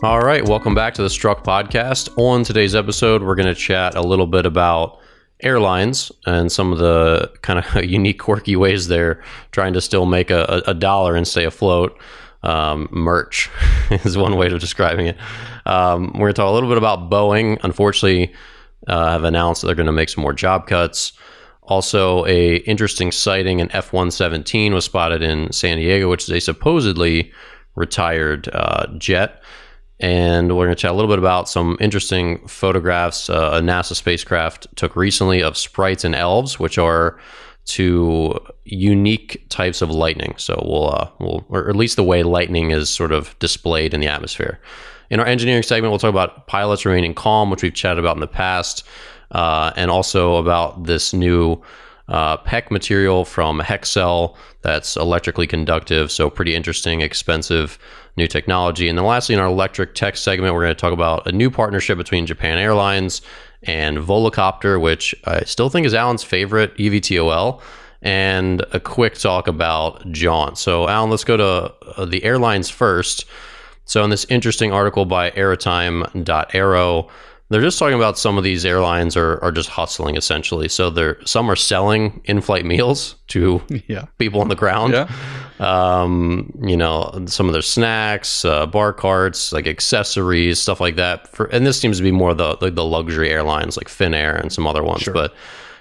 [0.00, 2.16] All right, welcome back to the Struck Podcast.
[2.16, 5.00] On today's episode, we're going to chat a little bit about
[5.40, 9.20] airlines and some of the kind of unique, quirky ways they're
[9.50, 11.98] trying to still make a, a dollar and stay afloat.
[12.44, 13.50] Um, merch
[13.90, 15.16] is one way of describing it.
[15.66, 17.58] Um, we're going to talk a little bit about Boeing.
[17.64, 18.32] Unfortunately,
[18.86, 21.12] uh, have announced that they're going to make some more job cuts.
[21.64, 27.32] Also, a interesting sighting an F-117 was spotted in San Diego, which is a supposedly
[27.74, 29.42] retired uh, jet.
[30.00, 33.96] And we're going to chat a little bit about some interesting photographs uh, a NASA
[33.96, 37.18] spacecraft took recently of sprites and elves, which are
[37.64, 40.34] two unique types of lightning.
[40.38, 44.00] So we'll, uh, we'll, or at least the way lightning is sort of displayed in
[44.00, 44.60] the atmosphere.
[45.10, 48.20] In our engineering segment, we'll talk about pilots remaining calm, which we've chatted about in
[48.20, 48.84] the past,
[49.32, 51.60] uh, and also about this new
[52.08, 56.10] uh, PEKK material from Hexcel that's electrically conductive.
[56.10, 57.78] So, pretty interesting, expensive
[58.16, 58.88] new technology.
[58.88, 61.50] And then, lastly, in our electric tech segment, we're going to talk about a new
[61.50, 63.22] partnership between Japan Airlines
[63.62, 67.60] and Volocopter, which I still think is Alan's favorite eVTOL.
[68.00, 70.56] And a quick talk about Jaunt.
[70.56, 73.24] So, Alan, let's go to uh, the airlines first.
[73.84, 77.08] So, in this interesting article by Aerotime.aero,
[77.50, 80.68] they're just talking about some of these airlines are, are just hustling essentially.
[80.68, 84.04] So, they're some are selling in flight meals to Yeah.
[84.18, 84.92] people on the ground.
[84.92, 85.10] Yeah.
[85.60, 91.26] Um, you know, some of their snacks, uh, bar carts, like accessories, stuff like that.
[91.28, 94.52] For and this seems to be more the like the luxury airlines like Finnair and
[94.52, 95.08] some other ones.
[95.12, 95.34] But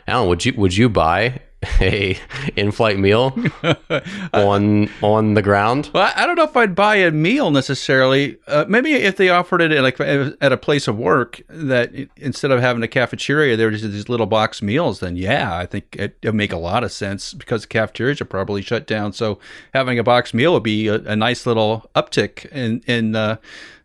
[0.08, 1.40] Alan, would you would you buy
[1.80, 2.18] a
[2.56, 3.38] in-flight meal
[4.34, 5.90] on on the ground?
[5.94, 8.38] Well, I don't know if I'd buy a meal necessarily.
[8.48, 12.52] Uh, maybe if they offered it at like at a place of work, that instead
[12.52, 15.00] of having a cafeteria, there were just these little box meals.
[15.00, 18.26] Then yeah, I think it would make a lot of sense because the cafeterias are
[18.26, 19.14] probably shut down.
[19.14, 19.40] So
[19.74, 23.38] having a box meal would be a, a nice little uptick in in, uh,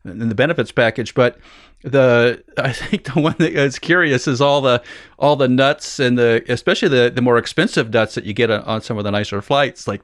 [0.04, 1.14] in the benefits package.
[1.14, 1.38] But
[1.82, 4.82] the I think the one that is curious is all the
[5.18, 8.82] all the nuts and the especially the the more expensive nuts that you get on,
[8.82, 10.02] some of the nicer flights like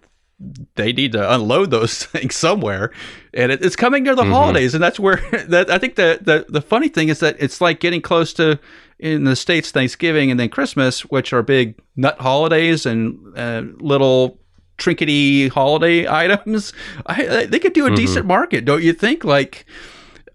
[0.77, 2.93] they need to unload those things somewhere.
[3.35, 5.17] And it, it's coming near the holidays and that's where
[5.49, 8.59] that i think the, the the funny thing is that it's like getting close to
[8.99, 14.39] in the states thanksgiving and then christmas which are big nut holidays and uh, little
[14.79, 16.73] trinkety holiday items.
[17.07, 19.25] I, they could do a decent market don't you think?
[19.25, 19.67] Like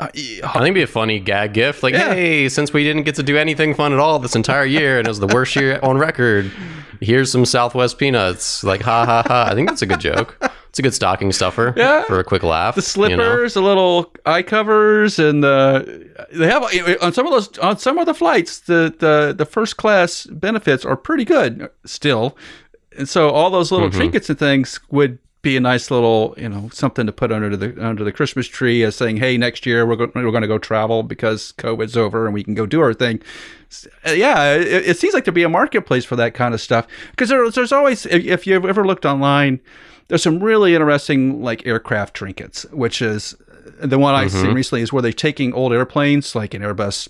[0.04, 1.84] I think it'd be a funny gag gift.
[1.84, 2.14] Like, Yeah.
[2.14, 5.08] hey, since we didn't get to do anything fun at all this entire year and
[5.08, 6.52] it was the worst year on record,
[7.02, 8.64] here's some Southwest peanuts.
[8.64, 9.48] Like, ha ha ha.
[9.52, 10.38] I think that's a good joke.
[10.70, 12.02] It's a good stocking stuffer Yeah.
[12.06, 12.74] for a quick laugh.
[12.74, 16.64] the slippers, the little eye covers, and the they have
[17.02, 20.84] on some of those on some of the flights the the the first class benefits
[20.84, 22.36] are pretty good still,
[22.98, 24.00] and so all those little mm-hmm.
[24.00, 27.86] trinkets and things would be a nice little you know something to put under the
[27.86, 30.58] under the Christmas tree as saying hey next year we're go- we're going to go
[30.58, 33.22] travel because COVID's over and we can go do our thing.
[34.08, 36.88] Uh, yeah, it, it seems like there'd be a marketplace for that kind of stuff
[37.12, 39.60] because there, there's always if, if you've ever looked online
[40.08, 43.36] there's some really interesting like aircraft trinkets, which is
[43.82, 47.08] the one I've seen recently is where they're taking old airplanes like an Airbus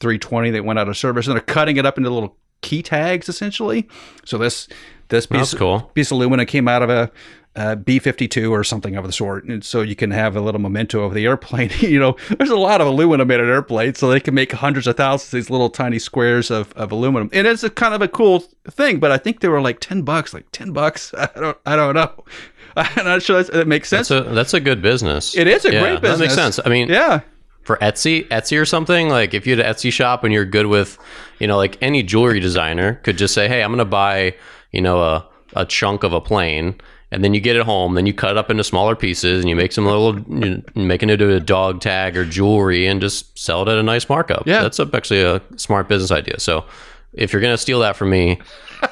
[0.00, 3.28] 320 that went out of service and they're cutting it up into little key tags
[3.28, 3.88] essentially.
[4.24, 4.68] So this
[5.08, 5.90] this piece, cool.
[5.94, 7.10] piece of aluminum came out of a
[7.54, 11.02] uh, B-52 or something of the sort, and so you can have a little memento
[11.02, 11.70] of the airplane.
[11.80, 14.86] you know, there's a lot of aluminum in an airplane, so they can make hundreds
[14.86, 18.02] of thousands of these little tiny squares of, of aluminum, and it's a kind of
[18.02, 18.40] a cool
[18.70, 18.98] thing.
[18.98, 21.12] But I think they were like ten bucks, like ten bucks.
[21.18, 22.24] I don't, I don't know.
[22.76, 24.08] I'm not sure that makes sense.
[24.08, 25.36] That's a that's a good business.
[25.36, 26.18] It is a Yeah, great business.
[26.18, 26.60] That makes sense.
[26.64, 27.20] I mean, yeah,
[27.64, 30.66] for Etsy, Etsy or something, like if you had an Etsy shop and you're good
[30.66, 30.98] with,
[31.38, 34.34] you know, like any jewelry designer could just say, hey, I'm going to buy,
[34.72, 36.80] you know, a, a chunk of a plane.
[37.12, 39.48] And then you get it home, then you cut it up into smaller pieces and
[39.50, 43.38] you make some little, you make it into a dog tag or jewelry and just
[43.38, 44.46] sell it at a nice markup.
[44.46, 44.62] Yeah.
[44.62, 46.40] That's actually a smart business idea.
[46.40, 46.64] So
[47.12, 48.40] if you're going to steal that from me,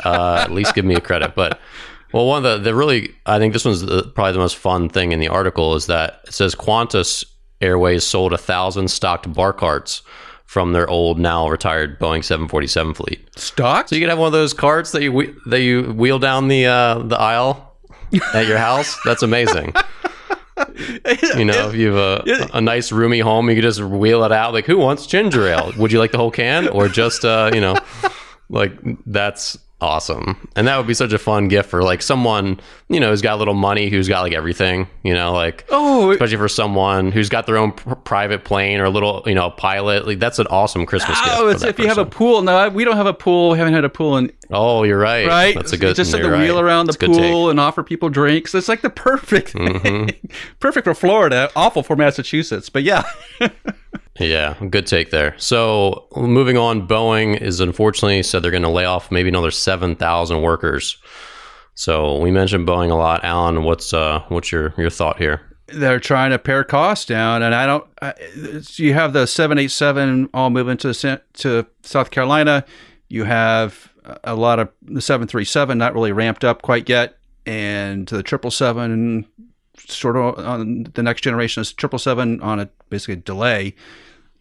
[0.04, 1.34] uh, at least give me a credit.
[1.34, 1.58] But
[2.12, 4.90] well, one of the, the really, I think this one's the, probably the most fun
[4.90, 7.24] thing in the article is that it says Qantas
[7.62, 10.02] Airways sold a thousand stocked bar carts
[10.44, 13.28] from their old, now retired Boeing 747 fleet.
[13.36, 13.88] stock.
[13.88, 16.66] So you can have one of those carts that you that you wheel down the
[16.66, 17.69] uh, the aisle
[18.34, 18.98] at your house.
[19.04, 19.74] That's amazing.
[21.36, 24.32] You know, if you have a, a nice roomy home, you can just wheel it
[24.32, 24.52] out.
[24.52, 25.72] Like, who wants ginger ale?
[25.78, 27.76] Would you like the whole can or just, uh, you know,
[28.50, 28.72] like
[29.06, 30.48] that's awesome.
[30.56, 33.34] And that would be such a fun gift for like someone, you know, who's got
[33.34, 37.28] a little money, who's got like everything, you know, like, Oh, especially for someone who's
[37.28, 40.06] got their own pr- private plane or a little, you know, pilot.
[40.06, 41.36] Like, that's an awesome Christmas gift.
[41.38, 42.42] oh, it's that if you have a pool.
[42.42, 43.50] No, we don't have a pool.
[43.50, 45.26] We haven't had a pool in Oh, you're right.
[45.28, 45.54] right.
[45.54, 45.94] That's a good.
[45.96, 47.30] Just you're the wheel around the That's a good take.
[47.32, 48.54] pool and offer people drinks.
[48.54, 49.54] It's like the perfect.
[49.54, 50.26] Mm-hmm.
[50.60, 51.50] perfect for Florida.
[51.54, 52.68] Awful for Massachusetts.
[52.68, 53.04] But yeah.
[54.20, 55.34] Yeah, good take there.
[55.38, 59.96] So moving on, Boeing is unfortunately said they're going to lay off maybe another seven
[59.96, 60.98] thousand workers.
[61.74, 63.24] So we mentioned Boeing a lot.
[63.24, 65.50] Alan, what's uh, what's your your thought here?
[65.72, 67.84] they're trying to pare costs down, and I don't.
[68.02, 68.14] I,
[68.74, 72.64] you have the seven eight seven all moving to to South Carolina.
[73.08, 73.92] You have
[74.24, 78.22] a lot of the seven three seven not really ramped up quite yet, and the
[78.22, 79.26] triple seven
[79.76, 83.74] sort of on the next generation is triple seven on a basically delay.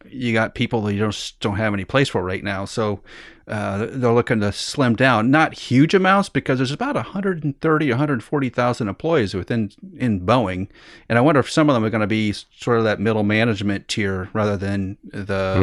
[0.10, 3.02] You got people that you just don't have any place for right now, so
[3.48, 5.30] uh, they're looking to slim down.
[5.32, 10.68] Not huge amounts because there's about 130, 140,000 employees within in Boeing,
[11.10, 13.24] and I wonder if some of them are going to be sort of that middle
[13.24, 15.56] management tier rather than the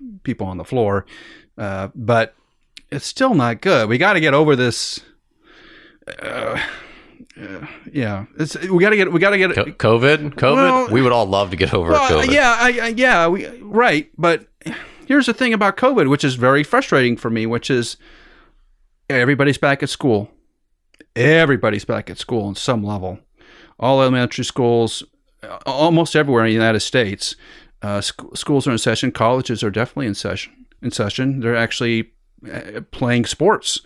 [0.00, 0.22] Mhm.
[0.24, 1.06] people on the floor.
[1.56, 2.34] Uh, but
[2.90, 3.88] it's still not good.
[3.88, 5.00] We got to get over this.
[6.22, 6.58] Uh,
[7.40, 10.54] uh, yeah, it's we got to get we got to get Co- COVID, COVID.
[10.54, 12.32] Well- we would all love to get over well, COVID.
[12.32, 14.10] yeah, I, I, yeah, we, right.
[14.16, 14.46] But
[15.06, 17.96] here's the thing about COVID, which is very frustrating for me, which is
[19.10, 20.30] everybody's back at school.
[21.14, 23.18] Everybody's back at school on some level.
[23.78, 25.02] All elementary schools,
[25.42, 27.36] uh, almost everywhere in the United States,
[27.82, 29.12] uh, sc- schools are in session.
[29.12, 30.66] Colleges are definitely in session.
[30.82, 32.10] In session, they're actually
[32.52, 33.80] uh, playing sports,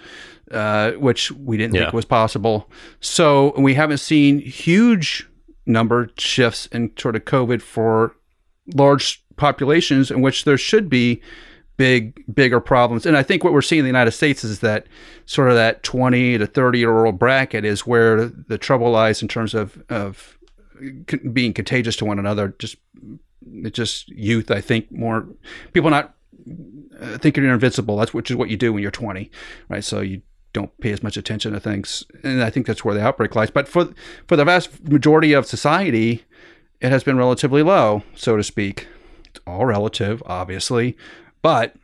[0.50, 1.82] uh, which we didn't Yeah.
[1.85, 2.69] think was possible.
[3.00, 5.29] So we haven't seen huge
[5.67, 8.14] number shifts in sort of COVID for
[8.75, 11.20] large populations in which there should be
[11.76, 14.87] big bigger problems and i think what we're seeing in the united states is that
[15.25, 19.29] sort of that 20 to 30 year old bracket is where the trouble lies in
[19.29, 20.37] terms of of
[21.32, 22.76] being contagious to one another just
[23.64, 25.26] it's just youth i think more
[25.73, 26.14] people not
[27.00, 29.31] uh, thinking you're invincible that's which is what you do when you're 20
[29.70, 30.20] right so you
[30.52, 32.05] don't pay as much attention to things.
[32.23, 33.50] And i think that's where the outbreak lies.
[33.50, 33.93] But for
[34.26, 36.25] for the vast majority of society
[36.81, 38.87] it has been relatively low so to speak.
[39.26, 40.97] It's all relative obviously.
[41.43, 41.75] But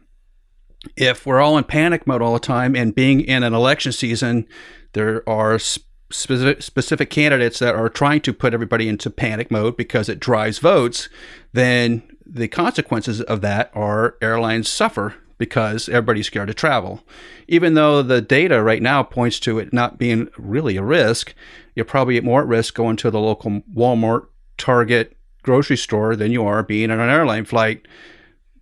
[0.96, 4.46] if we're all in panic mode all the time and being in an election season
[4.92, 10.08] there are specific, specific candidates that are trying to put everybody into panic mode because
[10.08, 11.08] it drives votes
[11.52, 17.02] then the consequences of that are airlines suffer because everybody's scared to travel.
[17.48, 21.34] Even though the data right now points to it not being really a risk,
[21.74, 26.44] you're probably more at risk going to the local Walmart, Target, grocery store than you
[26.44, 27.86] are being on an airline flight.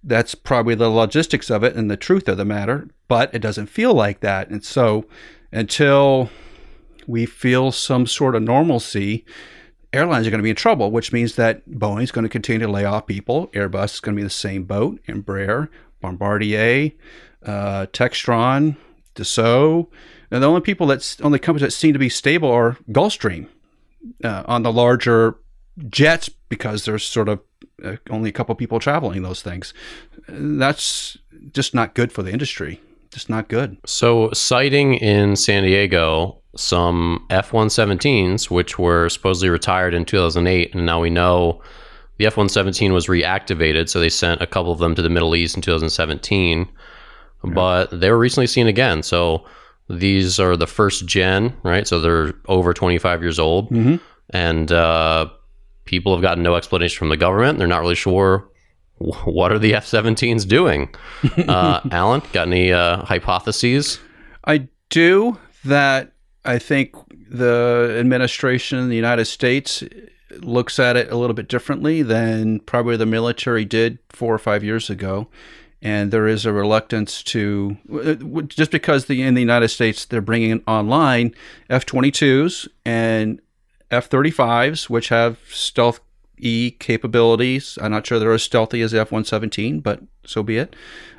[0.02, 3.66] That's probably the logistics of it and the truth of the matter, but it doesn't
[3.66, 4.50] feel like that.
[4.50, 5.06] And so
[5.52, 6.30] until
[7.06, 9.24] we feel some sort of normalcy,
[9.92, 12.72] airlines are going to be in trouble, which means that Boeing's going to continue to
[12.72, 13.48] lay off people.
[13.48, 15.00] Airbus is going to be the same boat.
[15.08, 15.68] Embraer,
[16.04, 16.92] Bombardier,
[17.44, 18.76] uh, Textron,
[19.14, 19.88] Dassault.
[20.30, 23.48] And the only people that's only companies that seem to be stable are Gulfstream
[24.22, 25.36] uh, on the larger
[25.88, 27.40] jets because there's sort of
[27.82, 29.72] uh, only a couple people traveling those things.
[30.28, 31.16] That's
[31.52, 32.80] just not good for the industry.
[33.10, 33.76] Just not good.
[33.86, 40.86] So, citing in San Diego some F 117s, which were supposedly retired in 2008, and
[40.86, 41.62] now we know
[42.18, 43.88] the F 117 was reactivated.
[43.88, 46.68] So, they sent a couple of them to the Middle East in 2017,
[47.42, 49.02] but they were recently seen again.
[49.02, 49.44] So,
[49.90, 51.86] these are the first gen, right?
[51.86, 53.70] So, they're over 25 years old.
[53.70, 54.00] Mhm.
[54.30, 55.28] And uh,
[55.84, 57.58] people have gotten no explanation from the government.
[57.58, 58.48] They're not really sure
[58.98, 60.94] what are the F 17s doing.
[61.48, 63.98] Uh, Alan, got any uh, hypotheses?
[64.46, 66.12] I do that.
[66.44, 66.94] I think
[67.28, 69.82] the administration in the United States
[70.42, 74.64] looks at it a little bit differently than probably the military did four or five
[74.64, 75.28] years ago.
[75.82, 77.76] And there is a reluctance to
[78.48, 81.34] just because the in the United States they're bringing online
[81.68, 83.40] F-22s and
[83.90, 86.00] F-35s, which have stealth
[86.38, 87.78] E capabilities.
[87.80, 90.74] I'm not sure they're as stealthy as the F-117, but so be it.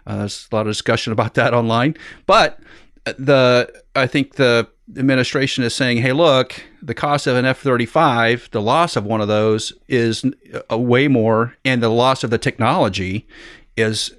[0.07, 1.95] Uh, there's a lot of discussion about that online.
[2.25, 2.59] But
[3.05, 8.49] the I think the administration is saying, hey, look, the cost of an F 35,
[8.51, 10.23] the loss of one of those is
[10.69, 13.27] a way more, and the loss of the technology
[13.75, 14.13] is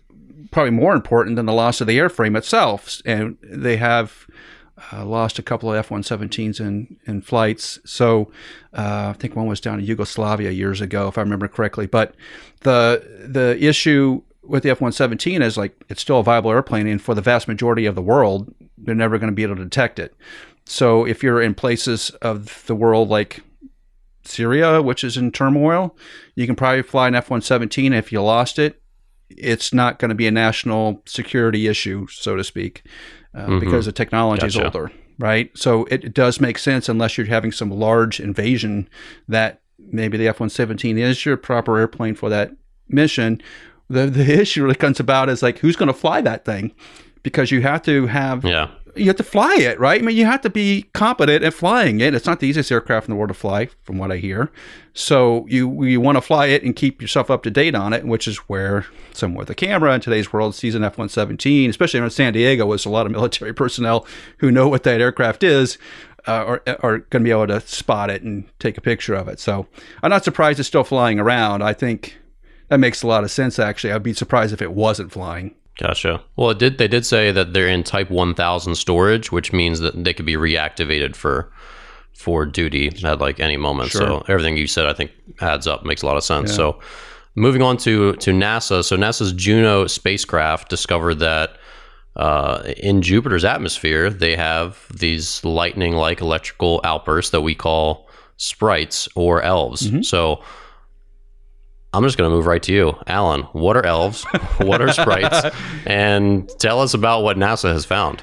[0.51, 3.01] probably more important than the loss of the airframe itself.
[3.05, 4.27] And they have
[4.93, 7.79] uh, lost a couple of F 117s in, in flights.
[7.85, 8.31] So
[8.73, 11.87] uh, I think one was down in Yugoslavia years ago, if I remember correctly.
[11.87, 12.15] But
[12.61, 17.01] the, the issue with the F 117 is like it's still a viable airplane, and
[17.01, 19.99] for the vast majority of the world, they're never going to be able to detect
[19.99, 20.15] it.
[20.67, 23.43] So if you're in places of the world like
[24.25, 25.97] Syria, which is in turmoil,
[26.35, 27.93] you can probably fly an F 117.
[27.93, 28.83] If you lost it,
[29.31, 32.83] it's not going to be a national security issue, so to speak,
[33.35, 33.59] uh, mm-hmm.
[33.59, 34.59] because the technology gotcha.
[34.59, 35.57] is older, right?
[35.57, 38.89] So it, it, does make sense unless you're having some large invasion
[39.29, 42.53] that maybe the F 117 is your proper airplane for that
[42.89, 43.41] mission.
[43.89, 46.73] The, the issue really comes about is like, who's going to fly that thing?
[47.27, 50.01] Because you have to have yeah you have to fly it, right?
[50.01, 52.15] I mean, you have to be competent at flying it.
[52.15, 54.51] It's not the easiest aircraft in the world to fly, from what I hear.
[54.95, 58.05] So you you want to fly it and keep yourself up to date on it,
[58.07, 61.71] which is where someone with a camera in today's world sees an F one seventeen,
[61.71, 64.07] especially in San Diego, was a lot of military personnel
[64.39, 65.79] who know what that aircraft is.
[66.29, 69.29] Uh, are, are going to be able to spot it and take a picture of
[69.29, 69.39] it.
[69.39, 69.69] So
[70.03, 71.63] I'm not surprised it's still flying around.
[71.63, 72.19] I think
[72.67, 73.61] that makes a lot of sense.
[73.61, 75.55] Actually, I'd be surprised if it wasn't flying.
[75.79, 76.23] Gotcha.
[76.37, 76.79] Well, it did.
[76.79, 80.35] They did say that they're in Type 1000 storage, which means that they could be
[80.35, 81.53] reactivated for
[82.15, 83.91] for duty at like any moment.
[83.91, 84.01] Sure.
[84.01, 85.85] So everything you said, I think, adds up.
[85.85, 86.51] Makes a lot of sense.
[86.51, 86.57] Yeah.
[86.57, 86.81] So
[87.35, 88.83] moving on to to NASA.
[88.83, 91.59] So NASA's Juno spacecraft discovered that
[92.17, 99.43] uh, in Jupiter's atmosphere, they have these lightning-like electrical outbursts that we call sprites or
[99.43, 99.89] elves.
[99.89, 100.03] Mm-hmm.
[100.03, 100.43] So
[101.97, 103.43] I'm just going to move right to you, Alan.
[103.53, 104.25] What are elves?
[104.59, 105.57] what are sprites?
[105.87, 108.23] and tell us about what NASA has found.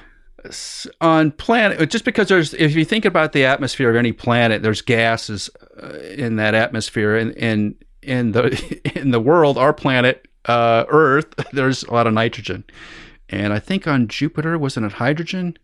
[1.01, 4.84] On planet, just because there's, if you think about the atmosphere of any planet, there's
[4.84, 5.50] gases
[5.82, 11.34] uh, in that atmosphere, and in in the in the world, our planet, uh, Earth,
[11.53, 12.65] there's a lot of nitrogen,
[13.30, 15.58] and I think on Jupiter wasn't it hydrogen?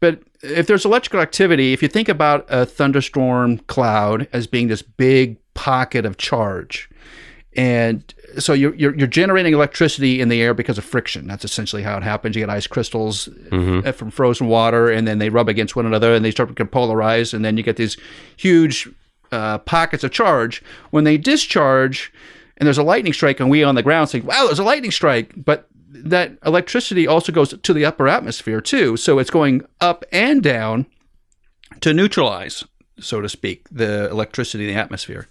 [0.00, 4.82] But if there's electrical activity, if you think about a thunderstorm cloud as being this
[4.82, 6.88] big pocket of charge,
[7.56, 11.26] and so you're, you're, you're generating electricity in the air because of friction.
[11.26, 12.34] That's essentially how it happens.
[12.34, 13.90] You get ice crystals mm-hmm.
[13.90, 17.34] from frozen water, and then they rub against one another, and they start to polarize,
[17.34, 17.96] and then you get these
[18.36, 18.88] huge
[19.30, 20.62] uh, pockets of charge.
[20.90, 22.12] When they discharge,
[22.56, 24.90] and there's a lightning strike, and we on the ground say, "Wow, there's a lightning
[24.90, 30.04] strike!" But that electricity also goes to the upper atmosphere too, so it's going up
[30.10, 30.86] and down
[31.80, 32.64] to neutralize,
[32.98, 35.28] so to speak, the electricity in the atmosphere.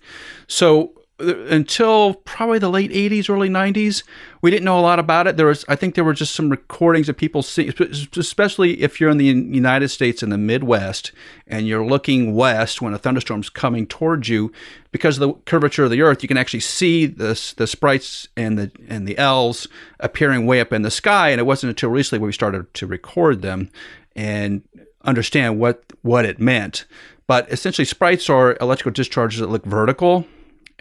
[0.48, 4.04] So until probably the late 80s early 90s
[4.42, 5.38] we didn't know a lot about it.
[5.38, 7.72] There was i think there were just some recordings of people see
[8.18, 11.12] especially if you're in the united states in the midwest
[11.48, 14.52] and you're looking west when a thunderstorm's coming towards you
[14.92, 18.58] because of the curvature of the earth you can actually see the, the sprites and
[18.58, 19.68] the and the elves
[20.00, 23.42] appearing way up in the sky and it wasn't until recently we started to record
[23.42, 23.70] them
[24.16, 24.64] and
[25.04, 26.86] understand what what it meant.
[27.28, 30.26] But essentially sprites are electrical discharges that look vertical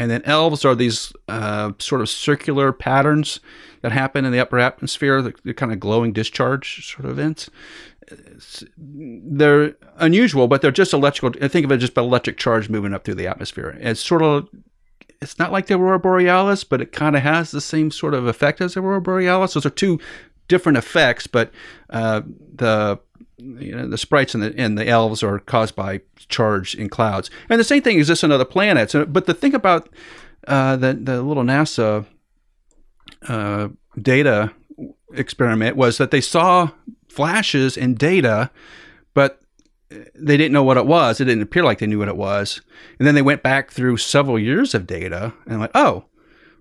[0.00, 3.38] and then elves are these uh, sort of circular patterns
[3.83, 7.50] that happen in the upper atmosphere, the, the kind of glowing discharge sort of events.
[8.78, 11.38] they're unusual, but they're just electrical.
[11.49, 13.76] Think of it just by electric charge moving up through the atmosphere.
[13.78, 14.49] It's sort of,
[15.21, 18.26] it's not like the aurora borealis, but it kind of has the same sort of
[18.26, 19.52] effect as the aurora borealis.
[19.52, 20.00] Those are two
[20.49, 21.52] different effects, but
[21.90, 22.23] uh,
[22.54, 22.99] the
[23.40, 27.30] you know, the sprites and the, and the elves are caused by charge in clouds.
[27.49, 28.94] And the same thing exists on other planets.
[29.09, 29.88] But the thing about
[30.47, 32.06] uh, the, the little NASA
[33.28, 33.68] uh,
[34.00, 34.52] data
[35.14, 36.70] experiment was that they saw
[37.09, 38.50] flashes in data,
[39.14, 39.40] but
[40.14, 41.20] they didn't know what it was.
[41.20, 42.61] It didn't appear like they knew what it was.
[42.99, 46.04] And then they went back through several years of data and went, oh,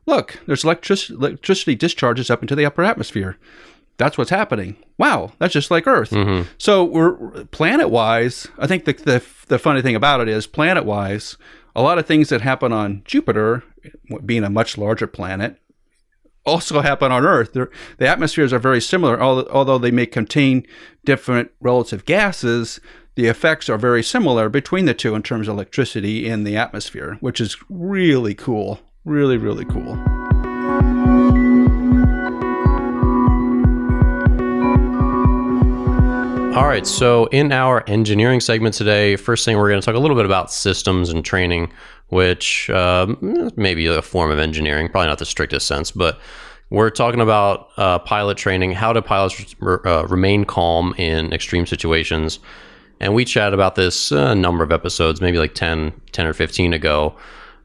[0.06, 3.38] look, there's electric- electricity discharges up into the upper atmosphere
[4.00, 4.78] that's what's happening.
[4.98, 6.10] Wow, that's just like Earth.
[6.10, 6.50] Mm-hmm.
[6.58, 8.48] So we're planet wise.
[8.58, 11.38] I think the, the the funny thing about it is planet wise,
[11.76, 13.64] a lot of things that happen on Jupiter,
[14.26, 15.58] being a much larger planet,
[16.46, 17.54] also happen on Earth.
[17.54, 20.66] They're, the atmospheres are very similar, although they may contain
[21.06, 22.80] different relative gases.
[23.16, 27.18] The effects are very similar between the two in terms of electricity in the atmosphere,
[27.20, 28.80] which is really cool.
[29.04, 30.19] Really, really cool.
[36.56, 40.00] All right, so in our engineering segment today, first thing we're going to talk a
[40.00, 41.72] little bit about systems and training,
[42.08, 46.20] which um, may be a form of engineering, probably not the strictest sense, but
[46.72, 52.40] we're talking about uh, pilot training, how do pilots uh, remain calm in extreme situations.
[53.00, 56.74] And we chatted about this a number of episodes, maybe like 10, 10 or 15
[56.74, 57.16] ago,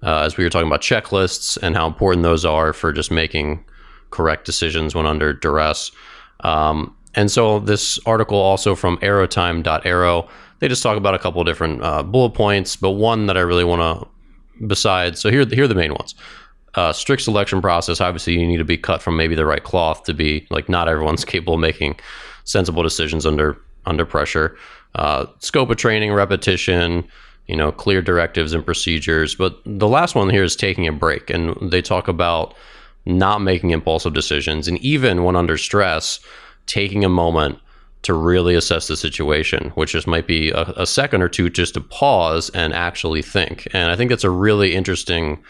[0.03, 3.65] uh, as we were talking about checklists and how important those are for just making
[4.11, 5.91] correct decisions when under duress.
[6.41, 10.29] Um, and so this article also from aerotime.aero,
[10.59, 13.65] they just talk about a couple different uh, bullet points, but one that I really
[13.65, 16.15] want to, besides, so here, here are the main ones.
[16.75, 18.01] Uh, strict selection process.
[18.01, 20.89] Obviously, you need to be cut from maybe the right cloth to be like not
[20.89, 21.99] everyone's capable of making
[22.45, 24.57] sensible decisions under under pressure.
[24.95, 27.07] Uh, scope of training, repetition,
[27.47, 29.35] you know, clear directives and procedures.
[29.35, 32.55] But the last one here is taking a break, and they talk about
[33.07, 36.21] not making impulsive decisions, and even when under stress,
[36.67, 37.59] taking a moment
[38.03, 41.73] to really assess the situation, which just might be a, a, second or two just
[41.73, 43.67] to pause and actually think.
[43.73, 45.43] And I think that's a really interesting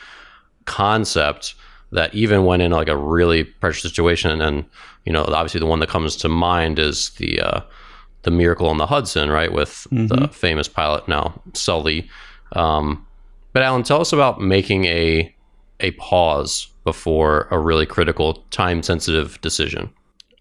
[0.65, 1.57] concept
[1.91, 4.65] that even when in like a really pressure situation, and
[5.05, 7.61] you know, obviously the one that comes to mind is the uh,
[8.23, 10.07] the miracle on the Hudson, right, with mm-hmm.
[10.07, 12.09] the famous pilot now Sully.
[12.53, 13.05] Um,
[13.53, 15.35] but Alan, tell us about making a
[15.81, 19.93] a pause before a really critical, time sensitive decision.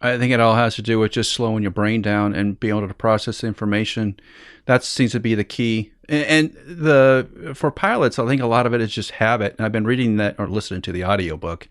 [0.03, 2.75] I think it all has to do with just slowing your brain down and being
[2.75, 4.19] able to process information.
[4.65, 5.93] That seems to be the key.
[6.09, 9.55] And the for pilots, I think a lot of it is just habit.
[9.57, 11.69] And I've been reading that or listening to the audiobook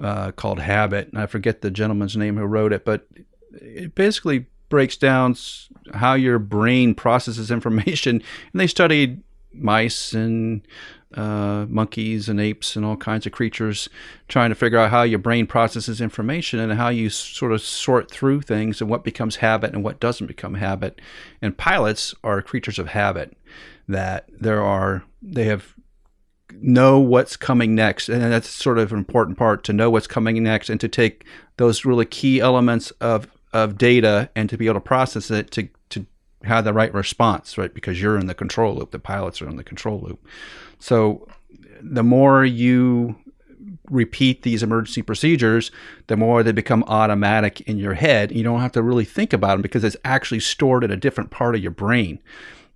[0.00, 1.08] uh, called Habit.
[1.08, 3.06] And I forget the gentleman's name who wrote it, but
[3.52, 5.36] it basically breaks down
[5.94, 8.22] how your brain processes information.
[8.52, 10.62] And they studied mice and
[11.14, 13.88] uh, monkeys and apes and all kinds of creatures,
[14.28, 18.10] trying to figure out how your brain processes information and how you sort of sort
[18.10, 21.00] through things and what becomes habit and what doesn't become habit.
[21.40, 23.36] And pilots are creatures of habit,
[23.88, 25.74] that there are, they have
[26.60, 30.42] know what's coming next and that's sort of an important part to know what's coming
[30.42, 31.24] next and to take
[31.58, 35.68] those really key elements of of data and to be able to process it to
[36.48, 39.56] have the right response right because you're in the control loop the pilots are in
[39.56, 40.26] the control loop
[40.78, 41.26] so
[41.80, 43.16] the more you
[43.90, 45.70] repeat these emergency procedures,
[46.06, 48.32] the more they become automatic in your head.
[48.32, 51.30] You don't have to really think about them because it's actually stored in a different
[51.30, 52.20] part of your brain.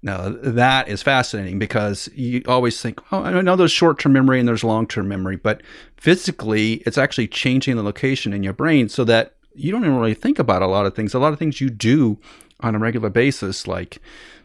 [0.03, 4.41] Now, that is fascinating because you always think, oh, I know there's short term memory
[4.41, 5.63] and there's long term memory, but
[5.97, 10.15] physically, it's actually changing the location in your brain so that you don't even really
[10.15, 11.15] think about a lot of things.
[11.15, 12.19] A lot of things you do
[12.61, 13.99] on a regular basis, like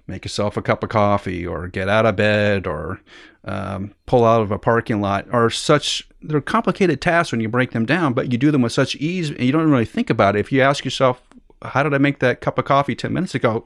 [0.07, 3.01] make yourself a cup of coffee or get out of bed or
[3.43, 7.71] um, pull out of a parking lot are such they're complicated tasks when you break
[7.71, 10.35] them down but you do them with such ease and you don't really think about
[10.35, 10.39] it.
[10.39, 11.21] If you ask yourself
[11.63, 13.65] how did i make that cup of coffee 10 minutes ago?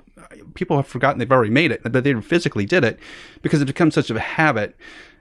[0.53, 2.99] People have forgotten they've already made it but they physically did it
[3.41, 4.75] because it becomes such a habit.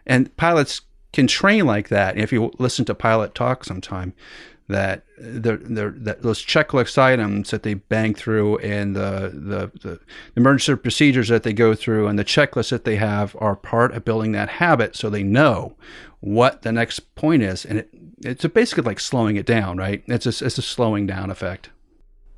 [0.07, 0.81] And pilots
[1.13, 4.15] can train like that if you listen to pilot talk sometime
[4.71, 10.01] that the, the, that those checklist items that they bang through and the, the, the
[10.37, 14.05] emergency procedures that they go through and the checklists that they have are part of
[14.05, 15.77] building that habit so they know
[16.21, 17.65] what the next point is.
[17.65, 17.91] And it,
[18.25, 20.03] it's basically like slowing it down, right?
[20.07, 21.71] It's a, it's a slowing down effect.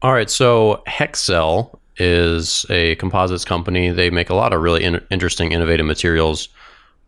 [0.03, 0.31] All right.
[0.31, 3.91] So Hexcel is a composites company.
[3.91, 6.49] They make a lot of really in- interesting, innovative materials.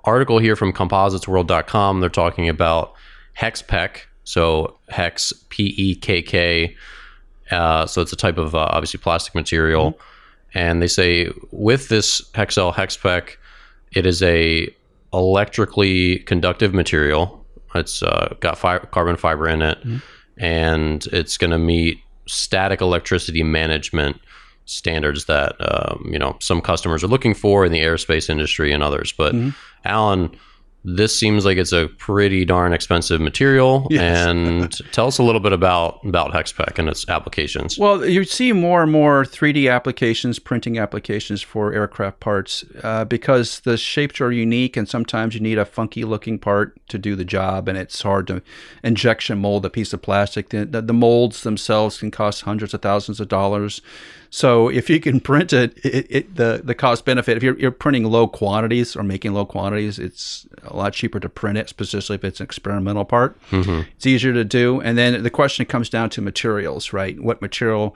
[0.05, 2.01] Article here from compositesworld.com.
[2.01, 2.95] They're talking about
[3.39, 4.03] HexPEKK.
[4.25, 6.77] so hex P E K K.
[7.51, 10.59] Uh, so it's a type of uh, obviously plastic material, mm-hmm.
[10.59, 13.37] and they say with this Hexcel HexPEKK,
[13.93, 14.75] it is a
[15.13, 17.45] electrically conductive material.
[17.75, 19.99] It's uh, got fi- carbon fiber in it, mm-hmm.
[20.39, 24.21] and it's going to meet static electricity management
[24.67, 28.83] standards that um, you know some customers are looking for in the aerospace industry and
[28.83, 29.13] others.
[29.13, 29.51] But mm-hmm.
[29.85, 30.31] Alan
[30.85, 33.87] this seems like it's a pretty darn expensive material.
[33.89, 34.27] Yes.
[34.27, 37.79] And tell us a little bit about about HexPEKK and its applications.
[37.79, 43.61] Well, you see more and more 3D applications, printing applications for aircraft parts uh, because
[43.61, 47.25] the shapes are unique, and sometimes you need a funky looking part to do the
[47.25, 48.43] job, and it's hard to
[48.83, 50.51] injection mold a piece of plastic.
[50.51, 53.81] The, the, the molds themselves can cost hundreds of thousands of dollars.
[54.35, 57.37] So if you can print it, it, it, the the cost benefit.
[57.37, 61.29] If you're, you're printing low quantities or making low quantities, it's a lot cheaper to
[61.29, 63.41] print it, especially if it's an experimental part.
[63.53, 63.83] Mm-hmm.
[63.95, 64.81] It's easier to do.
[64.81, 67.17] And then the question comes down to materials, right?
[67.21, 67.95] What material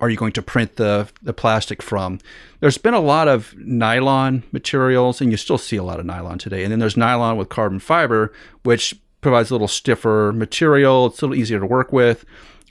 [0.00, 2.20] are you going to print the the plastic from?
[2.60, 6.38] There's been a lot of nylon materials, and you still see a lot of nylon
[6.38, 6.62] today.
[6.62, 11.06] And then there's nylon with carbon fiber, which provides a little stiffer material.
[11.06, 12.24] It's a little easier to work with.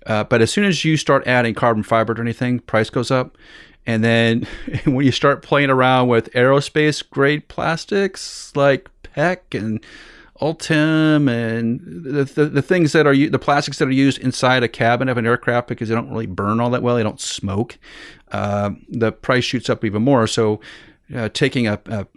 [0.06, 3.38] Uh, but as soon as you start adding carbon fiber to anything, price goes up.
[3.86, 4.48] And then
[4.86, 9.86] when you start playing around with aerospace grade plastics like PEKK and
[10.42, 14.68] Ultem and the, the, the, things that are the plastics that are used inside a
[14.68, 17.78] cabin of an aircraft because they don't really burn all that well, they don't smoke.
[18.32, 20.26] Uh, the price shoots up even more.
[20.26, 20.60] So
[21.16, 22.08] uh, taking a, a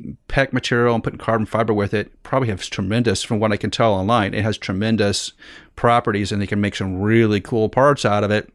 [0.53, 3.95] material and putting carbon fiber with it probably has tremendous, from what I can tell
[3.95, 5.33] online, it has tremendous
[5.77, 8.53] properties and they can make some really cool parts out of it.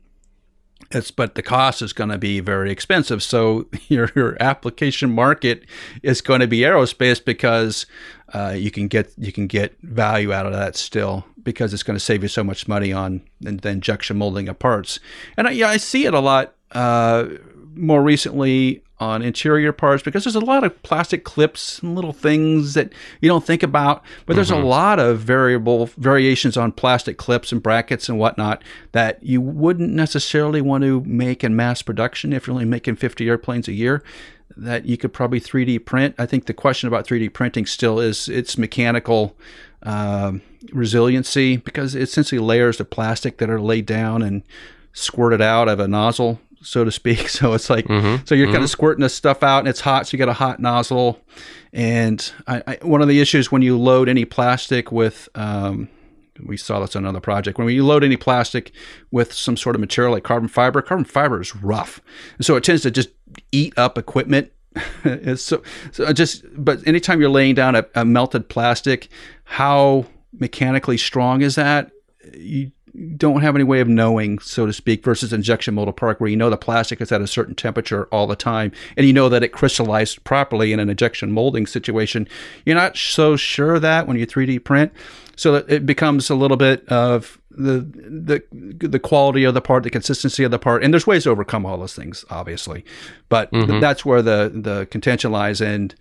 [0.91, 3.21] It's, but the cost is going to be very expensive.
[3.21, 5.65] So your, your application market
[6.01, 7.85] is going to be aerospace because
[8.33, 11.95] uh, you can get you can get value out of that still because it's going
[11.95, 14.99] to save you so much money on the, the injection molding of parts.
[15.35, 17.25] And I, yeah, I see it a lot uh,
[17.75, 22.73] more recently on interior parts because there's a lot of plastic clips and little things
[22.73, 24.03] that you don't think about.
[24.25, 24.63] But there's mm-hmm.
[24.63, 29.93] a lot of variable variations on plastic clips and brackets and whatnot that you wouldn't
[29.93, 34.03] necessarily want to make in mass production if you're only making 50 airplanes a year.
[34.57, 36.15] That you could probably 3D print.
[36.17, 39.37] I think the question about 3D printing still is its mechanical
[39.83, 40.41] um,
[40.73, 44.43] resiliency because it's essentially layers of plastic that are laid down and
[44.91, 47.29] squirted out of a nozzle so to speak.
[47.39, 48.25] So it's like, mm-hmm.
[48.25, 48.53] so you're mm-hmm.
[48.53, 50.07] kind of squirting this stuff out and it's hot.
[50.07, 51.21] So you got a hot nozzle.
[51.71, 55.87] And I, I, one of the issues when you load any plastic with, um,
[56.43, 57.57] we saw this on another project.
[57.57, 58.71] When you load any plastic
[59.11, 62.01] with some sort of material like carbon fiber, carbon fiber is rough.
[62.37, 63.09] And so it tends to just
[63.51, 64.51] eat up equipment.
[65.35, 69.07] so, so just, but anytime you're laying down a, a melted plastic,
[69.45, 71.91] how mechanically strong is that?
[72.33, 72.71] You
[73.17, 76.35] don't have any way of knowing, so to speak, versus injection molded part where you
[76.35, 79.43] know the plastic is at a certain temperature all the time and you know that
[79.43, 82.27] it crystallized properly in an injection molding situation.
[82.65, 84.91] You're not so sure that when you 3D print.
[85.35, 89.89] So it becomes a little bit of the the the quality of the part, the
[89.89, 92.85] consistency of the part, and there's ways to overcome all those things, obviously,
[93.27, 93.79] but mm-hmm.
[93.79, 95.61] that's where the the contention lies.
[95.61, 95.93] And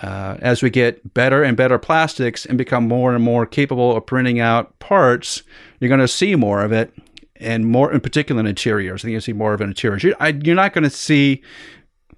[0.00, 4.04] uh, as we get better and better plastics and become more and more capable of
[4.06, 5.42] printing out parts,
[5.80, 6.92] you're going to see more of it,
[7.36, 9.00] and more in particular in interiors.
[9.00, 10.02] I think you see more of it in interiors.
[10.02, 11.42] You're, I, you're not going to see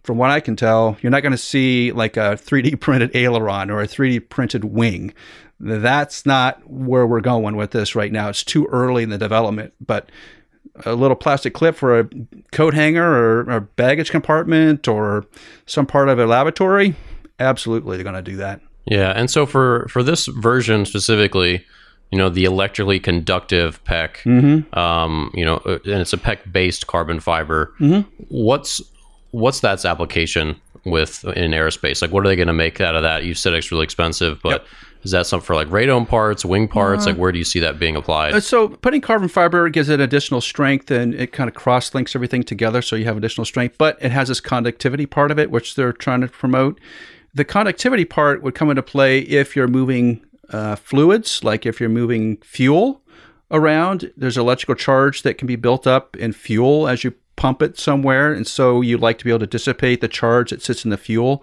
[0.03, 3.71] from what I can tell, you're not going to see like a 3D printed aileron
[3.71, 5.13] or a 3D printed wing.
[5.61, 8.29] That's not where we're going with this right now.
[8.29, 10.11] It's too early in the development, but
[10.85, 12.09] a little plastic clip for a
[12.53, 15.25] coat hanger or a baggage compartment or
[15.67, 16.95] some part of a lavatory,
[17.41, 18.61] absolutely they're going to do that.
[18.87, 21.65] Yeah, and so for for this version specifically,
[22.11, 24.79] you know, the electrically conductive PEKK, mm-hmm.
[24.79, 27.75] um, you know, uh, and it's a PEKK based carbon fiber.
[27.81, 28.09] Mm-hmm.
[28.29, 28.81] What's
[29.31, 30.59] what's that's application
[30.91, 32.03] with in aerospace?
[32.03, 33.25] Like, what are they going to make out of that?
[33.25, 34.67] You said it's really expensive, but yep.
[35.03, 37.05] Is that something for like radome parts, wing parts?
[37.07, 38.35] Uh, like where do you see that being applied?
[38.35, 42.17] Uh, so putting carbon fiber gives it additional strength and it kind of cross links
[42.17, 45.51] everything together so you have additional strength, but it has this conductivity part of it,
[45.51, 46.81] which they're trying to promote.
[47.33, 51.89] The conductivity part would come into play if you're moving uh, fluids, like if you're
[51.89, 53.03] moving fuel
[53.51, 54.13] around.
[54.17, 58.33] There's electrical charge that can be built up in fuel as you pump it somewhere.
[58.33, 60.99] And so you like to be able to dissipate the charge that sits in the
[60.99, 61.43] fuel.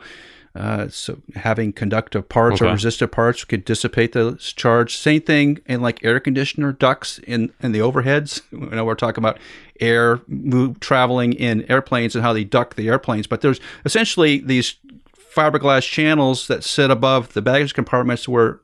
[0.54, 2.70] Uh, so having conductive parts okay.
[2.70, 4.98] or resistive parts could dissipate the charge.
[4.98, 8.42] Same thing in like air conditioner ducts in, in the overheads.
[8.52, 9.38] You know, we're talking about
[9.80, 13.28] air move, traveling in airplanes and how they duct the airplanes.
[13.28, 14.76] But there's essentially these
[15.36, 18.60] fiberglass channels that sit above the baggage compartments where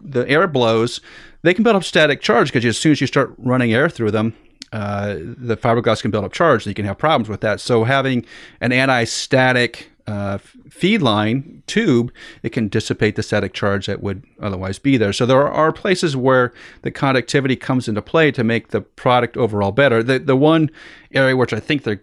[0.00, 1.00] the air blows.
[1.42, 4.12] They can build up static charge because as soon as you start running air through
[4.12, 4.34] them,
[4.72, 7.60] uh, the fiberglass can build up charge and you can have problems with that.
[7.60, 8.24] So having
[8.60, 14.78] an anti-static uh, feed line tube, it can dissipate the static charge that would otherwise
[14.78, 15.12] be there.
[15.12, 19.72] So there are places where the conductivity comes into play to make the product overall
[19.72, 20.02] better.
[20.02, 20.70] The the one
[21.12, 22.02] area which I think they're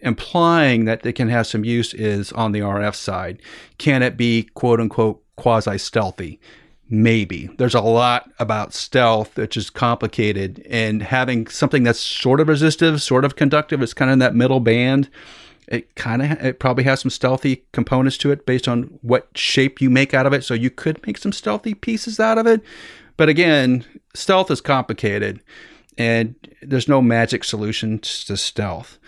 [0.00, 3.40] implying that they can have some use is on the RF side.
[3.78, 6.40] Can it be quote unquote quasi stealthy?
[6.90, 7.48] Maybe.
[7.58, 13.02] There's a lot about stealth which is complicated, and having something that's sort of resistive,
[13.02, 15.10] sort of conductive, it's kind of in that middle band
[15.68, 19.80] it kind of it probably has some stealthy components to it based on what shape
[19.80, 20.42] you make out of it.
[20.42, 22.62] So you could make some stealthy pieces out of it.
[23.16, 25.40] But again, stealth is complicated,
[25.98, 28.98] and there's no magic solution to stealth.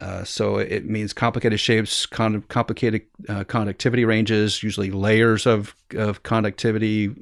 [0.00, 6.22] Uh, so it means complicated shapes, con- complicated uh, conductivity ranges, usually layers of, of
[6.22, 7.14] conductivity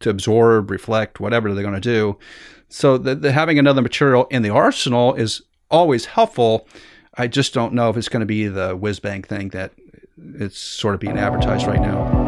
[0.00, 2.18] to absorb, reflect, whatever they're going to do.
[2.68, 6.66] So the, the, having another material in the arsenal is always helpful
[7.18, 9.72] I just don't know if it's going to be the whiz bang thing that
[10.34, 12.27] it's sort of being advertised right now.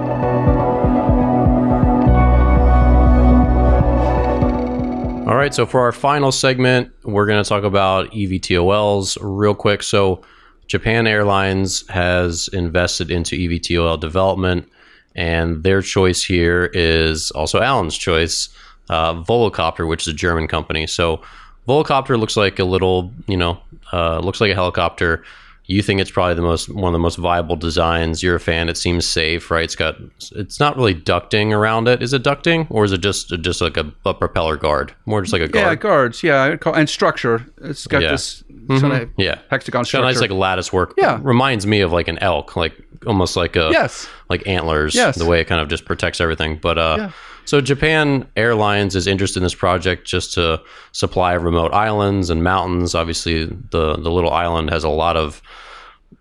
[5.41, 9.83] Right, so for our final segment, we're going to talk about eVTOLs real quick.
[9.83, 10.23] So,
[10.67, 14.69] Japan Airlines has invested into eVTOL development,
[15.17, 18.51] and their choice here is also Alan's choice,
[18.89, 20.87] uh, Volocopter, which is a German company.
[20.87, 21.23] So,
[21.67, 23.61] Volocopter looks like a little, you know,
[23.93, 25.25] uh, looks like a helicopter.
[25.71, 28.25] You think it's probably the most one of the most viable designs.
[28.25, 28.69] You're a fan.
[28.69, 29.63] It seems safe, right?
[29.63, 29.95] It's got
[30.33, 32.03] it's not really ducting around it.
[32.03, 34.93] Is it ducting or is it just just like a, a propeller guard?
[35.07, 35.67] More just like a guard.
[35.67, 36.23] Yeah, guards.
[36.25, 37.47] Yeah, and structure.
[37.63, 38.11] It's got yeah.
[38.11, 38.43] this
[38.81, 39.39] sort of Yeah.
[39.49, 40.05] hexagon Got a structure.
[40.07, 40.95] nice like lattice work.
[40.97, 41.21] Yeah.
[41.23, 42.75] Reminds me of like an elk, like
[43.07, 44.09] almost like a yes.
[44.29, 44.97] like antlers.
[44.97, 45.17] Yes.
[45.17, 46.57] The way it kind of just protects everything.
[46.57, 47.11] But uh Yeah.
[47.51, 52.95] So Japan Airlines is interested in this project just to supply remote islands and mountains.
[52.95, 55.43] Obviously the the little island has a lot of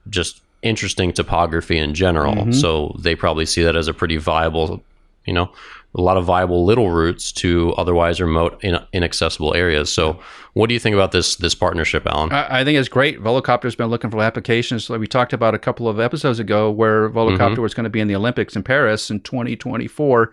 [0.10, 2.34] just interesting topography in general.
[2.34, 2.54] Mm-hmm.
[2.54, 4.84] So they probably see that as a pretty viable,
[5.24, 5.52] you know,
[5.94, 9.94] a lot of viable little routes to otherwise remote in, inaccessible areas.
[9.94, 10.20] So
[10.54, 12.34] what do you think about this this partnership, Alan?
[12.34, 13.22] I, I think it's great.
[13.22, 17.08] Volocopter's been looking for applications like we talked about a couple of episodes ago, where
[17.08, 20.32] Volocopter was going to be in the Olympics in Paris in 2024.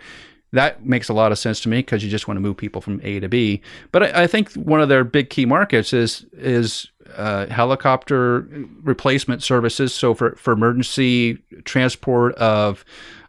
[0.52, 2.80] That makes a lot of sense to me because you just want to move people
[2.80, 3.60] from A to B.
[3.92, 8.48] But I, I think one of their big key markets is is uh, helicopter
[8.82, 9.92] replacement services.
[9.94, 12.84] So for for emergency transport of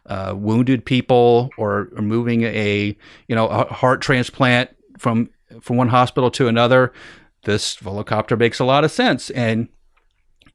[0.06, 5.88] uh, wounded people or, or moving a you know a heart transplant from from one
[5.88, 6.92] hospital to another,
[7.44, 9.30] this helicopter makes a lot of sense.
[9.30, 9.68] And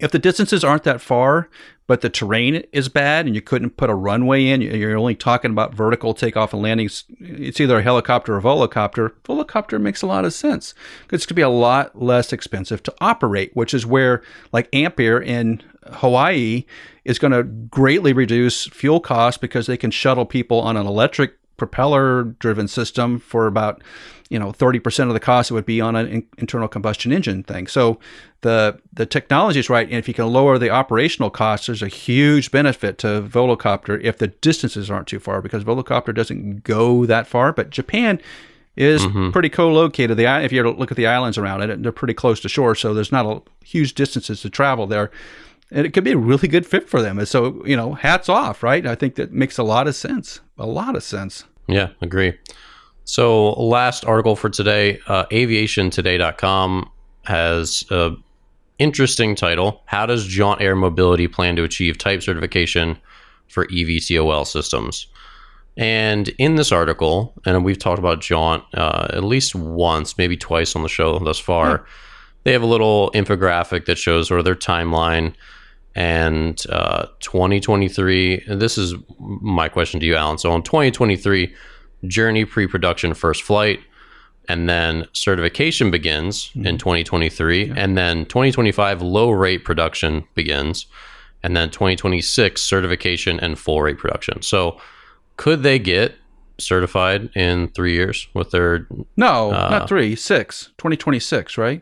[0.03, 1.49] if the distances aren't that far,
[1.87, 5.51] but the terrain is bad and you couldn't put a runway in, you're only talking
[5.51, 6.89] about vertical takeoff and landing.
[7.19, 9.11] It's either a helicopter or a volocopter.
[9.23, 12.83] Volocopter makes a lot of sense because it's going to be a lot less expensive
[12.83, 15.63] to operate, which is where, like Ampaire in
[15.93, 16.65] Hawaii,
[17.05, 21.37] is going to greatly reduce fuel costs because they can shuttle people on an electric
[21.57, 23.81] propeller driven system for about
[24.29, 27.43] you know 30% of the cost it would be on an in- internal combustion engine
[27.43, 27.67] thing.
[27.67, 27.99] So
[28.41, 31.87] the the technology is right and if you can lower the operational costs there's a
[31.87, 37.25] huge benefit to volocopter if the distances aren't too far because volocopter doesn't go that
[37.25, 38.21] far but japan
[38.75, 39.29] is mm-hmm.
[39.29, 40.17] pretty co-located.
[40.17, 42.93] The if you look at the islands around it they're pretty close to shore so
[42.93, 45.09] there's not a huge distances to travel there
[45.73, 47.17] and it could be a really good fit for them.
[47.17, 48.86] And so, you know, hats off, right?
[48.86, 50.39] I think that makes a lot of sense.
[50.57, 51.45] A lot of sense.
[51.67, 52.38] Yeah, agree.
[53.05, 56.89] So, last article for today uh, aviationtoday.com
[57.25, 58.12] has a
[58.79, 62.97] interesting title How does Jaunt Air Mobility plan to achieve type certification
[63.47, 65.07] for EVTOL systems?
[65.75, 70.75] And in this article, and we've talked about Jaunt uh, at least once, maybe twice
[70.75, 71.86] on the show thus far,
[72.43, 75.33] they have a little infographic that shows sort of their timeline
[75.95, 80.38] and uh, 2023 and this is my question to you alan.
[80.38, 81.53] So in 2023
[82.08, 83.79] journey pre-production first flight
[84.49, 90.88] and then certification begins in 2023 and then 2025 low rate production begins
[91.43, 94.41] and then 2026 certification and full rate production.
[94.41, 94.79] So
[95.38, 96.15] could they get
[96.58, 101.82] certified in three years with their No, not three, six, 2026, right?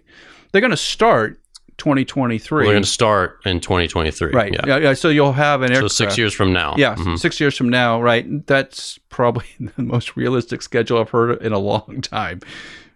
[0.51, 1.40] They're going to start
[1.77, 2.65] 2023.
[2.65, 4.53] We're going to start in 2023 right.
[4.53, 4.77] yeah Yeah.
[4.77, 4.93] yeah.
[4.93, 7.17] So you'll have an so six years from now Yeah, Mhm.
[7.19, 8.45] six years from now, right?
[8.47, 12.41] That's probably the most realistic schedule I've heard in a long time.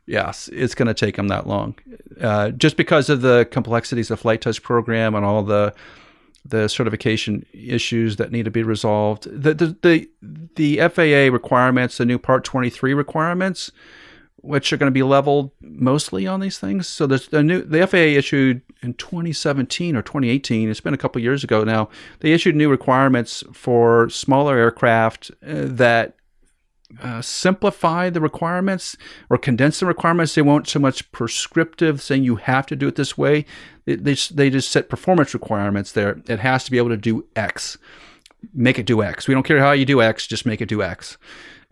[0.07, 1.73] Yes, it's going to take them that long,
[2.21, 5.73] uh, just because of the complexities of flight test program and all the
[6.47, 9.23] the certification issues that need to be resolved.
[9.23, 10.09] The the the,
[10.55, 13.71] the FAA requirements, the new Part Twenty Three requirements,
[14.45, 16.87] which are going to be leveled mostly on these things.
[16.87, 20.69] So there's the new the FAA issued in 2017 or 2018.
[20.69, 21.89] It's been a couple years ago now.
[22.19, 26.15] They issued new requirements for smaller aircraft uh, that
[27.01, 28.95] uh, simplify the requirements
[29.29, 30.35] or condense the requirements.
[30.35, 33.45] They won't so much prescriptive, saying you have to do it this way.
[33.85, 36.21] They, they, just- they just set performance requirements there.
[36.27, 37.77] It has to be able to do X.
[38.53, 39.27] Make it do X.
[39.27, 41.17] We don't care how you do X, just make it do X.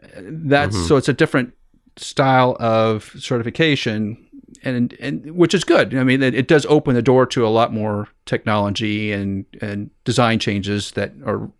[0.01, 1.53] Uh, That's so it's a different
[1.97, 4.17] style of certification.
[4.63, 5.93] And, and which is good.
[5.93, 9.89] I mean, it, it does open the door to a lot more technology and, and
[10.05, 11.51] design changes that are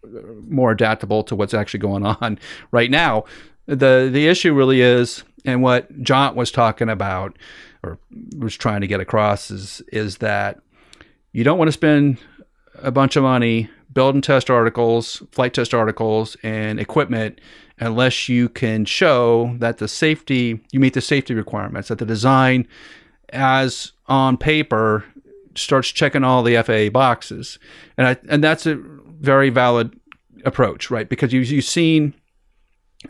[0.48, 2.40] more adaptable to what's actually going on
[2.72, 3.26] right now.
[3.66, 7.38] The the issue really is, and what Jaunt was talking about,
[7.82, 7.98] or
[8.38, 10.60] was trying to get across, is is that
[11.32, 12.20] you don't want to spend
[12.76, 17.40] a bunch of money building test articles, flight test articles, and equipment
[17.84, 22.68] unless you can show that the safety you meet the safety requirements, that the design
[23.30, 25.04] as on paper
[25.56, 27.60] starts checking all the FAA boxes.
[27.98, 29.98] And I and that's a very valid
[30.46, 31.08] approach, right?
[31.08, 32.14] Because you you've seen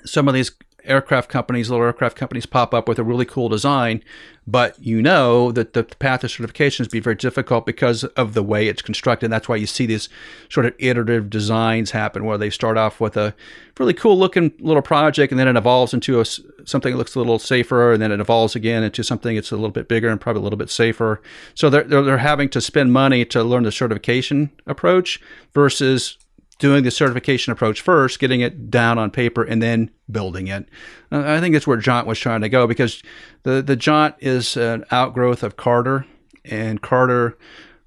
[0.06, 0.52] some of these
[0.86, 4.04] aircraft companies, little aircraft companies pop up with a really cool design,
[4.46, 8.44] but you know that the path to certification is be very difficult because of the
[8.44, 9.32] way it's constructed.
[9.32, 10.10] That's why you see these
[10.50, 13.34] sort of iterative designs happen where they start off with a
[13.80, 16.26] really cool looking little project and then it evolves into a
[16.66, 19.56] something that looks a little safer and then it evolves again into something that's a
[19.56, 21.22] little bit bigger and probably a little bit safer.
[21.56, 25.22] So they're, they're, they're having to spend money to learn the certification approach
[25.54, 26.18] versus
[26.60, 30.68] doing the certification approach first, getting it down on paper, and then building it.
[31.12, 33.02] Uh, I think that's where Jaunt was trying to go because
[33.44, 36.06] the the Jaunt is an outgrowth of Carter,
[36.46, 37.38] and Carter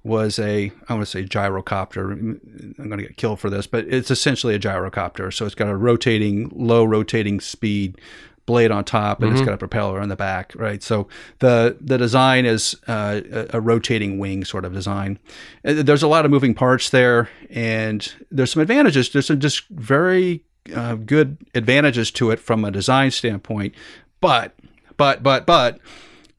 [0.03, 2.11] was a I want to say gyrocopter.
[2.11, 5.33] I'm going to get killed for this, but it's essentially a gyrocopter.
[5.33, 7.99] So it's got a rotating, low rotating speed
[8.47, 9.37] blade on top, and mm-hmm.
[9.37, 10.81] it's got a propeller on the back, right?
[10.81, 11.07] So
[11.37, 15.19] the the design is uh, a, a, rotating wing sort of design.
[15.63, 19.11] Uh, there's a lot of moving parts there, and there's some advantages.
[19.11, 23.75] There's some just very uh, good advantages to it from a design standpoint,
[24.19, 24.55] but
[24.95, 25.79] but but but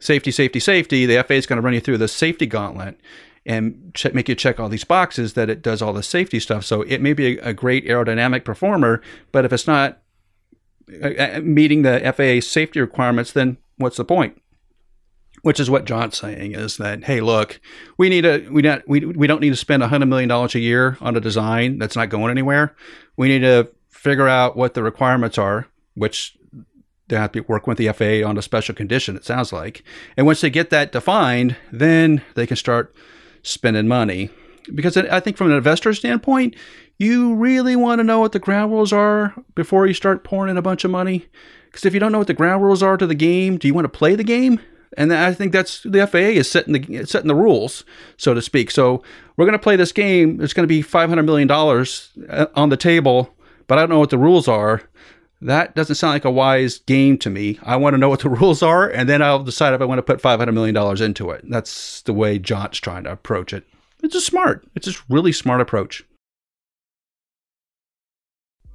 [0.00, 1.06] safety, safety, safety.
[1.06, 2.98] The FAA is going to run you through the safety gauntlet
[3.46, 6.64] and check, make you check all these boxes that it does all the safety stuff.
[6.64, 10.00] So it may be a, a great aerodynamic performer, but if it's not
[11.02, 14.40] Uh, uh, meeting the FAA safety requirements, then what's the point?
[15.42, 17.60] Which is what John's saying is that hey, look,
[17.96, 20.60] we need a we not we we don't need to spend hundred million dollars a
[20.60, 22.74] year on a design that's not going anywhere.
[23.16, 26.36] We need to figure out what the requirements are, which
[27.08, 29.16] they have to work with the FAA on a special condition.
[29.16, 29.82] It sounds like,
[30.16, 32.94] and once they get that defined, then they can start
[33.42, 34.30] spending money.
[34.74, 36.54] Because I think from an investor standpoint,
[36.98, 40.56] you really want to know what the ground rules are before you start pouring in
[40.56, 41.26] a bunch of money.
[41.66, 43.74] Because if you don't know what the ground rules are to the game, do you
[43.74, 44.60] want to play the game?
[44.96, 47.84] And I think that's the FAA is setting the setting the rules,
[48.16, 48.70] so to speak.
[48.70, 49.02] So
[49.36, 50.40] we're going to play this game.
[50.40, 53.32] It's going to be five hundred million dollars uh, on the table,
[53.66, 54.82] but I don't know what the rules are.
[55.40, 57.60] That doesn't sound like a wise game to me.
[57.62, 59.98] I want to know what the rules are, and then I'll decide if I want
[59.98, 61.44] to put $500 million into it.
[61.48, 63.64] That's the way John's trying to approach it.
[64.02, 64.66] It's just smart.
[64.74, 66.04] It's just really smart approach.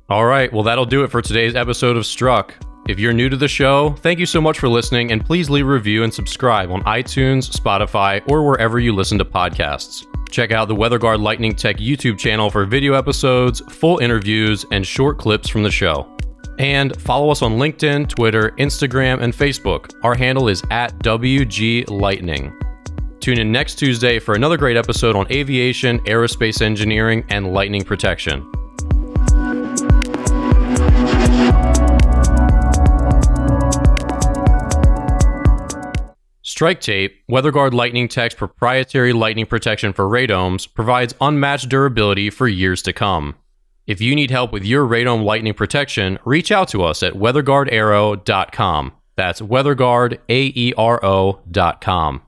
[0.10, 0.52] All right.
[0.52, 2.54] Well, that'll do it for today's episode of Struck.
[2.90, 5.66] If you're new to the show, thank you so much for listening, and please leave
[5.66, 10.06] a review and subscribe on iTunes, Spotify, or wherever you listen to podcasts.
[10.30, 15.18] Check out the WeatherGuard Lightning Tech YouTube channel for video episodes, full interviews, and short
[15.18, 16.10] clips from the show.
[16.60, 19.94] And follow us on LinkedIn, Twitter, Instagram, and Facebook.
[20.04, 22.54] Our handle is at WG Lightning.
[23.22, 28.46] Tune in next Tuesday for another great episode on aviation, aerospace engineering, and lightning protection.
[36.54, 42.84] Strike Tape, WeatherGuard Lightning Tech's proprietary lightning protection for radomes, provides unmatched durability for years
[42.84, 43.34] to come.
[43.88, 48.92] If you need help with your radome lightning protection, reach out to us at weatherguardaero.com.
[49.16, 52.22] That's weatherguardaero.com.